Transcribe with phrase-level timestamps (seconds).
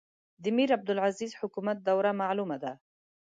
[0.43, 2.73] د میرعبدالعزیز حکومت دوره معلومه ده.